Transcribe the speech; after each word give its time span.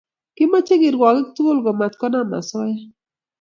Kimache 0.35 0.75
kirwakik 0.81 1.27
tugul 1.35 1.57
komatkonamosoya 1.65 2.75